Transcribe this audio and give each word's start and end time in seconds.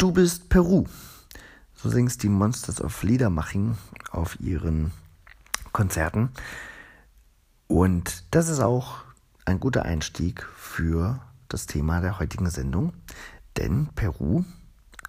Du 0.00 0.12
bist 0.12 0.48
Peru. 0.48 0.86
So 1.74 1.90
singst 1.90 2.22
die 2.22 2.30
Monsters 2.30 2.80
of 2.80 3.02
Liedermaching 3.02 3.76
auf 4.10 4.40
ihren 4.40 4.92
Konzerten. 5.72 6.30
Und 7.66 8.24
das 8.30 8.48
ist 8.48 8.60
auch 8.60 9.04
ein 9.44 9.60
guter 9.60 9.82
Einstieg 9.82 10.42
für 10.56 11.20
das 11.50 11.66
Thema 11.66 12.00
der 12.00 12.18
heutigen 12.18 12.48
Sendung, 12.48 12.94
denn 13.58 13.90
Peru 13.94 14.42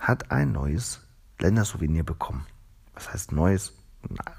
hat 0.00 0.32
ein 0.32 0.50
neues 0.50 0.98
Ländersouvenir 1.38 2.02
bekommen. 2.02 2.44
Was 2.94 3.12
heißt 3.12 3.30
neues? 3.30 3.72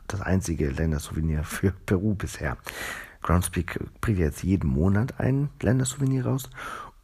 Das 0.08 0.20
einzige 0.20 0.70
Ländersouvenir 0.70 1.46
für 1.46 1.72
Peru 1.72 2.14
bisher. 2.14 2.58
Groundspeak 3.22 3.80
bringt 4.02 4.20
jetzt 4.20 4.44
jeden 4.44 4.70
Monat 4.70 5.18
ein 5.18 5.50
Ländersouvenir 5.62 6.26
raus 6.26 6.50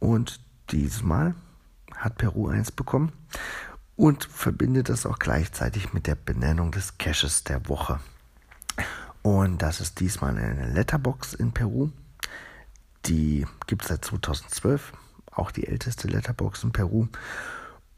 und 0.00 0.38
dieses 0.70 1.02
Mal 1.02 1.34
hat 1.98 2.16
Peru 2.16 2.48
eins 2.48 2.72
bekommen 2.72 3.12
und 3.96 4.24
verbindet 4.24 4.88
das 4.88 5.06
auch 5.06 5.18
gleichzeitig 5.18 5.92
mit 5.92 6.06
der 6.06 6.14
Benennung 6.14 6.70
des 6.70 6.98
Caches 6.98 7.44
der 7.44 7.68
Woche. 7.68 8.00
Und 9.22 9.60
das 9.60 9.80
ist 9.80 10.00
diesmal 10.00 10.38
eine 10.38 10.72
Letterbox 10.72 11.34
in 11.34 11.52
Peru. 11.52 11.90
Die 13.06 13.46
gibt 13.66 13.82
es 13.82 13.88
seit 13.88 14.04
2012, 14.04 14.92
auch 15.32 15.50
die 15.50 15.66
älteste 15.66 16.08
Letterbox 16.08 16.62
in 16.62 16.72
Peru. 16.72 17.08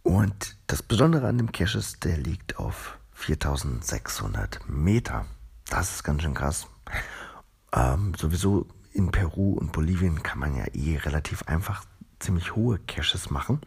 Und 0.02 0.56
das 0.66 0.82
Besondere 0.82 1.28
an 1.28 1.38
dem 1.38 1.52
Cache 1.52 1.78
ist, 1.78 2.04
der 2.04 2.16
liegt 2.16 2.58
auf 2.58 2.98
4600 3.12 4.68
Meter. 4.68 5.26
Das 5.68 5.94
ist 5.96 6.04
ganz 6.04 6.22
schön 6.22 6.34
krass. 6.34 6.66
Ähm, 7.72 8.14
sowieso 8.16 8.66
in 8.92 9.10
Peru 9.10 9.52
und 9.52 9.72
Bolivien 9.72 10.22
kann 10.22 10.38
man 10.38 10.56
ja 10.56 10.64
eh 10.72 10.96
relativ 10.96 11.42
einfach 11.44 11.84
ziemlich 12.20 12.54
hohe 12.54 12.78
Caches 12.78 13.30
machen. 13.30 13.60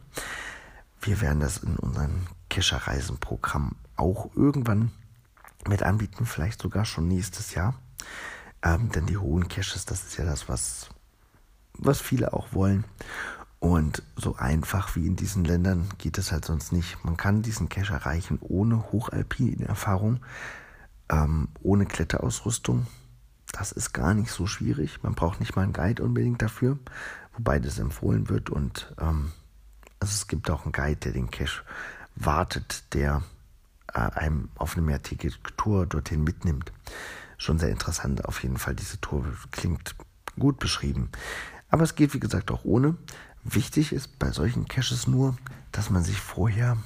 Wir 1.01 1.19
werden 1.19 1.41
das 1.41 1.57
in 1.57 1.75
unserem 1.75 2.27
Cacher-Reisenprogramm 2.49 3.75
auch 3.97 4.33
irgendwann 4.35 4.91
mit 5.67 5.83
anbieten, 5.83 6.25
vielleicht 6.25 6.61
sogar 6.61 6.85
schon 6.85 7.07
nächstes 7.07 7.53
Jahr. 7.53 7.75
Ähm, 8.61 8.89
denn 8.89 9.05
die 9.05 9.17
hohen 9.17 9.49
Caches, 9.49 9.85
das 9.85 10.03
ist 10.03 10.17
ja 10.17 10.25
das, 10.25 10.47
was, 10.47 10.89
was 11.73 11.99
viele 11.99 12.33
auch 12.33 12.53
wollen. 12.53 12.85
Und 13.59 14.03
so 14.15 14.35
einfach 14.35 14.95
wie 14.95 15.07
in 15.07 15.15
diesen 15.15 15.45
Ländern 15.45 15.89
geht 15.97 16.17
es 16.17 16.31
halt 16.31 16.45
sonst 16.45 16.71
nicht. 16.71 17.03
Man 17.03 17.17
kann 17.17 17.41
diesen 17.41 17.69
Cache 17.69 17.93
erreichen 17.93 18.37
ohne 18.41 18.91
hochalpine 18.91 19.65
Erfahrung, 19.65 20.19
ähm, 21.09 21.47
ohne 21.61 21.85
Kletterausrüstung. 21.85 22.87
Das 23.51 23.71
ist 23.71 23.93
gar 23.93 24.13
nicht 24.13 24.31
so 24.31 24.47
schwierig. 24.47 25.03
Man 25.03 25.15
braucht 25.15 25.39
nicht 25.39 25.55
mal 25.55 25.63
einen 25.63 25.73
Guide 25.73 26.03
unbedingt 26.03 26.41
dafür 26.41 26.77
wobei 27.33 27.59
das 27.59 27.79
empfohlen 27.79 28.29
wird. 28.29 28.49
Und 28.49 28.93
ähm, 28.99 29.31
also 29.99 30.11
es 30.11 30.27
gibt 30.27 30.49
auch 30.49 30.63
einen 30.63 30.71
Guide, 30.71 30.97
der 30.97 31.11
den 31.13 31.31
Cache 31.31 31.63
wartet, 32.15 32.93
der 32.93 33.23
äh, 33.93 33.99
einem 33.99 34.49
auf 34.55 34.75
eine 34.75 34.85
mehrtägige 34.85 35.35
Tour 35.57 35.85
dorthin 35.85 36.23
mitnimmt. 36.23 36.71
Schon 37.37 37.59
sehr 37.59 37.69
interessant 37.69 38.25
auf 38.25 38.43
jeden 38.43 38.57
Fall. 38.57 38.75
Diese 38.75 38.99
Tour 39.01 39.25
klingt 39.51 39.95
gut 40.39 40.59
beschrieben. 40.59 41.09
Aber 41.69 41.83
es 41.83 41.95
geht, 41.95 42.13
wie 42.13 42.19
gesagt, 42.19 42.51
auch 42.51 42.63
ohne. 42.63 42.95
Wichtig 43.43 43.91
ist 43.91 44.19
bei 44.19 44.31
solchen 44.31 44.67
Caches 44.67 45.07
nur, 45.07 45.35
dass 45.71 45.89
man 45.89 46.03
sich 46.03 46.19
vorher 46.19 46.77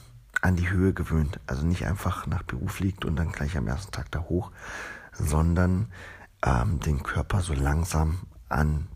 an 0.41 0.55
die 0.55 0.69
Höhe 0.69 0.93
gewöhnt. 0.93 1.39
Also 1.45 1.65
nicht 1.65 1.85
einfach 1.85 2.25
nach 2.27 2.45
Peru 2.45 2.67
fliegt 2.67 3.05
und 3.05 3.15
dann 3.15 3.31
gleich 3.31 3.57
am 3.57 3.67
ersten 3.67 3.91
Tag 3.91 4.11
da 4.11 4.21
hoch, 4.21 4.51
sondern 5.13 5.91
ähm, 6.43 6.79
den 6.79 7.03
Körper 7.03 7.41
so 7.41 7.53
langsam 7.53 8.19
an 8.49 8.87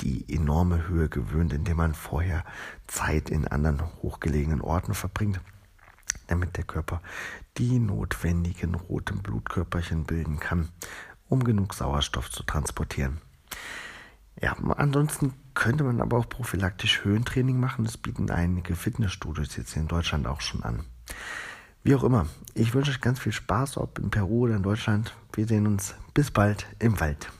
die 0.00 0.24
enorme 0.34 0.88
Höhe 0.88 1.08
gewöhnt, 1.08 1.52
indem 1.52 1.78
man 1.78 1.94
vorher 1.94 2.44
Zeit 2.86 3.30
in 3.30 3.46
anderen 3.46 3.82
hochgelegenen 4.02 4.60
Orten 4.60 4.94
verbringt, 4.94 5.40
damit 6.26 6.56
der 6.56 6.64
Körper 6.64 7.00
die 7.58 7.78
notwendigen 7.78 8.74
roten 8.74 9.22
Blutkörperchen 9.22 10.04
bilden 10.04 10.40
kann, 10.40 10.68
um 11.28 11.44
genug 11.44 11.74
Sauerstoff 11.74 12.30
zu 12.30 12.42
transportieren. 12.42 13.20
Ja, 14.40 14.52
ansonsten 14.76 15.32
könnte 15.54 15.84
man 15.84 16.00
aber 16.00 16.18
auch 16.18 16.28
prophylaktisch 16.28 17.04
Höhentraining 17.04 17.58
machen. 17.58 17.84
Das 17.84 17.96
bieten 17.96 18.30
einige 18.30 18.74
Fitnessstudios 18.74 19.56
jetzt 19.56 19.76
in 19.76 19.86
Deutschland 19.86 20.26
auch 20.26 20.40
schon 20.40 20.64
an. 20.64 20.84
Wie 21.84 21.94
auch 21.94 22.02
immer, 22.02 22.26
ich 22.54 22.74
wünsche 22.74 22.90
euch 22.90 23.00
ganz 23.00 23.20
viel 23.20 23.32
Spaß, 23.32 23.76
ob 23.76 23.98
in 23.98 24.10
Peru 24.10 24.44
oder 24.44 24.56
in 24.56 24.62
Deutschland. 24.62 25.14
Wir 25.34 25.46
sehen 25.46 25.66
uns 25.66 25.94
bis 26.14 26.30
bald 26.30 26.66
im 26.78 26.98
Wald. 26.98 27.30